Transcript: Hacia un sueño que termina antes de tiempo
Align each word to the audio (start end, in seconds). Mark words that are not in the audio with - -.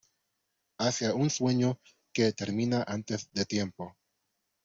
Hacia 0.79 1.13
un 1.13 1.29
sueño 1.29 1.79
que 2.11 2.33
termina 2.33 2.83
antes 2.87 3.31
de 3.33 3.45
tiempo 3.45 3.95